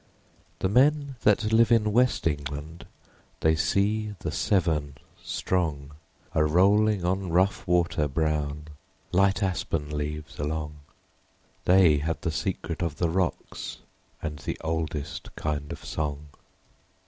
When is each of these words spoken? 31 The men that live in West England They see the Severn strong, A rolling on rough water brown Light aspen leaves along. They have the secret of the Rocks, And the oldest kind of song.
31 0.59 0.59
The 0.59 0.79
men 0.91 1.15
that 1.21 1.53
live 1.53 1.71
in 1.71 1.93
West 1.93 2.25
England 2.25 2.87
They 3.41 3.55
see 3.55 4.15
the 4.21 4.31
Severn 4.31 4.95
strong, 5.23 5.91
A 6.33 6.43
rolling 6.43 7.05
on 7.05 7.29
rough 7.29 7.67
water 7.67 8.07
brown 8.07 8.65
Light 9.11 9.43
aspen 9.43 9.95
leaves 9.95 10.39
along. 10.39 10.79
They 11.65 11.97
have 11.99 12.19
the 12.21 12.31
secret 12.31 12.81
of 12.81 12.95
the 12.95 13.09
Rocks, 13.09 13.77
And 14.23 14.39
the 14.39 14.57
oldest 14.61 15.35
kind 15.35 15.71
of 15.71 15.85
song. 15.85 16.29